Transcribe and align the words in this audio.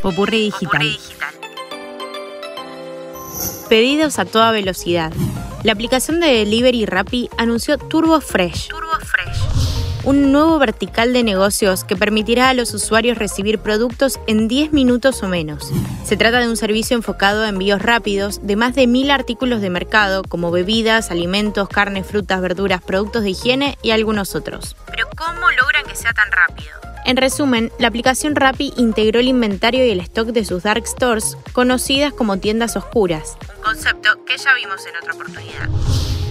Popurrí 0.00 0.44
digital. 0.44 0.98
Pedidos 3.68 4.18
a 4.18 4.24
toda 4.24 4.52
velocidad. 4.52 5.12
La 5.64 5.72
aplicación 5.72 6.20
de 6.20 6.28
Delivery 6.28 6.86
Rappi 6.86 7.28
anunció 7.36 7.76
Turbo 7.76 8.20
Fresh. 8.20 8.68
Turbo 8.68 8.98
Fresh. 9.00 10.04
Un 10.04 10.32
nuevo 10.32 10.58
vertical 10.58 11.12
de 11.12 11.22
negocios 11.24 11.84
que 11.84 11.96
permitirá 11.96 12.50
a 12.50 12.54
los 12.54 12.72
usuarios 12.74 13.18
recibir 13.18 13.58
productos 13.58 14.18
en 14.26 14.48
10 14.48 14.72
minutos 14.72 15.22
o 15.22 15.28
menos. 15.28 15.70
Se 16.04 16.16
trata 16.16 16.40
de 16.40 16.48
un 16.48 16.58
servicio 16.58 16.96
enfocado 16.96 17.42
a 17.42 17.48
envíos 17.48 17.80
rápidos 17.80 18.46
de 18.46 18.56
más 18.56 18.74
de 18.74 18.86
mil 18.86 19.10
artículos 19.10 19.62
de 19.62 19.70
mercado, 19.70 20.22
como 20.22 20.50
bebidas, 20.50 21.10
alimentos, 21.10 21.68
carne, 21.68 22.04
frutas, 22.04 22.40
verduras, 22.40 22.82
productos 22.82 23.22
de 23.22 23.30
higiene 23.30 23.78
y 23.82 23.90
algunos 23.90 24.34
otros. 24.34 24.76
Pero 24.86 25.06
¿cómo 25.16 25.50
logran 25.50 25.84
que 25.86 25.96
sea 25.96 26.12
tan 26.12 26.30
rápido? 26.30 26.93
En 27.06 27.18
resumen, 27.18 27.70
la 27.78 27.88
aplicación 27.88 28.34
Rappi 28.34 28.72
integró 28.78 29.20
el 29.20 29.28
inventario 29.28 29.84
y 29.84 29.90
el 29.90 30.00
stock 30.00 30.28
de 30.28 30.44
sus 30.44 30.62
dark 30.62 30.86
stores, 30.86 31.36
conocidas 31.52 32.14
como 32.14 32.38
tiendas 32.38 32.76
oscuras. 32.76 33.36
Un 33.58 33.62
concepto 33.62 34.24
que 34.24 34.38
ya 34.38 34.54
vimos 34.54 34.86
en 34.86 34.96
otra 34.96 35.12
oportunidad. 35.12 35.68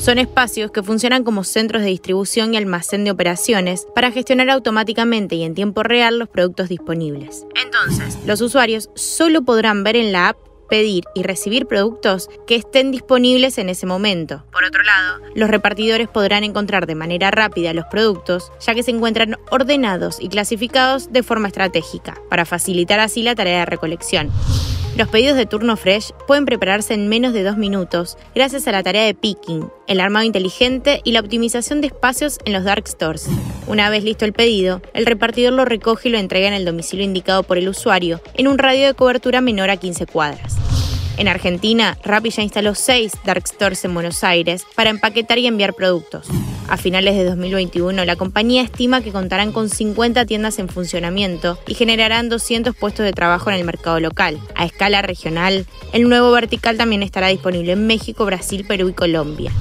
Son 0.00 0.18
espacios 0.18 0.72
que 0.72 0.82
funcionan 0.82 1.24
como 1.24 1.44
centros 1.44 1.82
de 1.82 1.88
distribución 1.88 2.52
y 2.52 2.56
almacén 2.56 3.04
de 3.04 3.12
operaciones 3.12 3.86
para 3.94 4.10
gestionar 4.10 4.50
automáticamente 4.50 5.36
y 5.36 5.44
en 5.44 5.54
tiempo 5.54 5.84
real 5.84 6.18
los 6.18 6.28
productos 6.28 6.68
disponibles. 6.68 7.46
Entonces, 7.54 8.18
Los 8.26 8.40
usuarios 8.40 8.90
solo 8.94 9.42
podrán 9.42 9.84
ver 9.84 9.96
en 9.96 10.12
la 10.12 10.28
app, 10.30 10.36
pedir 10.68 11.04
y 11.14 11.22
recibir 11.22 11.66
productos 11.66 12.28
que 12.46 12.56
estén 12.56 12.90
disponibles 12.90 13.58
en 13.58 13.68
ese 13.68 13.86
momento. 13.86 14.44
por 14.52 14.64
otro 14.64 14.82
lado, 14.82 15.20
Los 15.34 15.50
repartidores 15.50 16.08
podrán 16.08 16.44
encontrar 16.44 16.86
de 16.86 16.94
manera 16.94 17.30
rápida 17.30 17.74
los 17.74 17.84
productos, 17.86 18.52
ya 18.60 18.74
que 18.74 18.82
se 18.82 18.90
encuentran 18.90 19.36
ordenados 19.50 20.18
y 20.20 20.28
clasificados 20.28 21.12
de 21.12 21.22
forma 21.22 21.48
estratégica, 21.48 22.20
para 22.30 22.44
facilitar 22.44 23.00
así 23.00 23.22
la 23.22 23.34
tarea 23.34 23.60
de 23.60 23.66
recolección. 23.66 24.30
Los 24.96 25.08
pedidos 25.08 25.36
de 25.36 25.44
turno 25.44 25.76
fresh 25.76 26.12
pueden 26.26 26.46
prepararse 26.46 26.94
en 26.94 27.08
menos 27.08 27.34
de 27.34 27.42
dos 27.42 27.58
minutos 27.58 28.16
gracias 28.34 28.66
a 28.66 28.72
la 28.72 28.82
tarea 28.82 29.04
de 29.04 29.12
picking, 29.12 29.68
el 29.88 30.00
armado 30.00 30.24
inteligente 30.24 31.02
y 31.04 31.12
la 31.12 31.20
optimización 31.20 31.82
de 31.82 31.88
espacios 31.88 32.38
en 32.46 32.54
los 32.54 32.64
dark 32.64 32.88
stores. 32.88 33.28
Una 33.66 33.90
vez 33.90 34.04
listo 34.04 34.24
el 34.24 34.32
pedido, 34.32 34.80
el 34.94 35.04
repartidor 35.04 35.52
lo 35.52 35.66
recoge 35.66 36.08
y 36.08 36.12
lo 36.12 36.18
entrega 36.18 36.48
en 36.48 36.54
el 36.54 36.64
domicilio 36.64 37.04
indicado 37.04 37.42
por 37.42 37.58
el 37.58 37.68
usuario 37.68 38.22
en 38.34 38.48
un 38.48 38.56
radio 38.56 38.86
de 38.86 38.94
cobertura 38.94 39.42
menor 39.42 39.68
a 39.68 39.76
15 39.76 40.06
cuadras. 40.06 40.55
En 41.18 41.28
Argentina, 41.28 41.96
Rappi 42.04 42.30
ya 42.30 42.42
instaló 42.42 42.74
seis 42.74 43.12
dark 43.24 43.46
stores 43.46 43.84
en 43.84 43.94
Buenos 43.94 44.22
Aires 44.22 44.66
para 44.74 44.90
empaquetar 44.90 45.38
y 45.38 45.46
enviar 45.46 45.74
productos. 45.74 46.26
A 46.68 46.76
finales 46.76 47.16
de 47.16 47.24
2021, 47.24 48.04
la 48.04 48.16
compañía 48.16 48.62
estima 48.62 49.00
que 49.00 49.12
contarán 49.12 49.52
con 49.52 49.70
50 49.70 50.26
tiendas 50.26 50.58
en 50.58 50.68
funcionamiento 50.68 51.58
y 51.66 51.74
generarán 51.74 52.28
200 52.28 52.74
puestos 52.76 53.06
de 53.06 53.12
trabajo 53.12 53.50
en 53.50 53.56
el 53.56 53.64
mercado 53.64 54.00
local. 54.00 54.38
A 54.54 54.66
escala 54.66 55.00
regional, 55.00 55.64
el 55.92 56.08
nuevo 56.08 56.30
vertical 56.32 56.76
también 56.76 57.02
estará 57.02 57.28
disponible 57.28 57.72
en 57.72 57.86
México, 57.86 58.26
Brasil, 58.26 58.64
Perú 58.66 58.88
y 58.88 58.92
Colombia. 58.92 59.52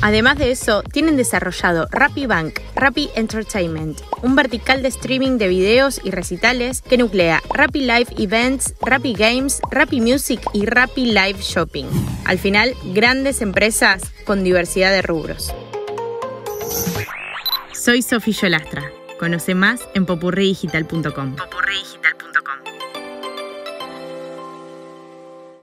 Además 0.00 0.38
de 0.38 0.52
eso, 0.52 0.82
tienen 0.82 1.16
desarrollado 1.16 1.88
Rappi 1.90 2.26
Bank, 2.26 2.60
Rappi 2.76 3.10
Entertainment, 3.16 4.00
un 4.22 4.36
vertical 4.36 4.80
de 4.82 4.88
streaming 4.88 5.38
de 5.38 5.48
videos 5.48 6.00
y 6.04 6.12
recitales 6.12 6.82
que 6.82 6.96
nuclea 6.96 7.42
Rappi 7.52 7.80
Live 7.80 8.08
Events, 8.16 8.74
Rappi 8.80 9.14
Games, 9.14 9.60
Rappi 9.70 10.00
Music 10.00 10.40
y 10.52 10.66
Rappi 10.66 11.06
Live 11.06 11.40
Shopping. 11.40 11.86
Al 12.26 12.38
final, 12.38 12.74
grandes 12.94 13.42
empresas 13.42 14.02
con 14.24 14.44
diversidad 14.44 14.92
de 14.92 15.02
rubros. 15.02 15.52
Soy 17.72 18.02
Sofía 18.02 18.50
Lastra. 18.50 18.90
Conoce 19.18 19.54
más 19.54 19.80
en 19.94 20.06
popurridigital.com. 20.06 21.36